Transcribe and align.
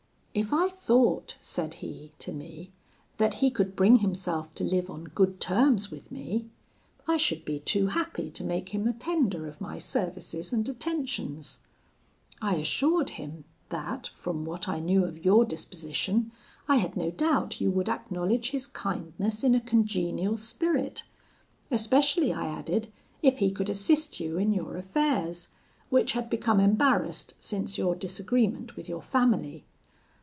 "'If 0.33 0.53
I 0.53 0.69
thought,' 0.69 1.35
said 1.41 1.73
he 1.83 2.13
to 2.19 2.31
me, 2.31 2.71
'that 3.17 3.33
he 3.43 3.51
could 3.51 3.75
bring 3.75 3.97
himself 3.97 4.53
to 4.55 4.63
live 4.63 4.89
on 4.89 5.03
good 5.13 5.41
terms 5.41 5.91
with 5.91 6.09
me, 6.09 6.45
I 7.05 7.17
should 7.17 7.43
be 7.43 7.59
too 7.59 7.87
happy 7.87 8.31
to 8.31 8.43
make 8.45 8.69
him 8.69 8.87
a 8.87 8.93
tender 8.93 9.45
of 9.45 9.59
my 9.59 9.77
services 9.77 10.53
and 10.53 10.69
attentions.' 10.69 11.59
I 12.41 12.55
assured 12.55 13.09
him 13.09 13.43
that, 13.71 14.07
from 14.15 14.45
what 14.45 14.69
I 14.69 14.79
knew 14.79 15.03
of 15.03 15.25
your 15.25 15.43
disposition, 15.43 16.31
I 16.65 16.77
had 16.77 16.95
no 16.95 17.11
doubt 17.11 17.59
you 17.59 17.69
would 17.71 17.89
acknowledge 17.89 18.51
his 18.51 18.67
kindness 18.67 19.43
in 19.43 19.53
a 19.53 19.59
congenial 19.59 20.37
spirit: 20.37 21.03
especially, 21.69 22.31
I 22.31 22.47
added, 22.47 22.87
if 23.21 23.39
he 23.39 23.51
could 23.51 23.67
assist 23.67 24.21
you 24.21 24.37
in 24.37 24.53
your 24.53 24.77
affairs, 24.77 25.49
which 25.89 26.13
had 26.13 26.29
become 26.29 26.61
embarrassed 26.61 27.33
since 27.37 27.77
your 27.77 27.95
disagreement 27.95 28.77
with 28.77 28.87
your 28.87 29.01
family. 29.01 29.65